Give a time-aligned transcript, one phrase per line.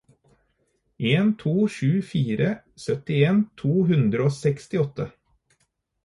[1.17, 2.47] en to sju fire
[2.85, 5.07] syttien to hundre og sekstiåtte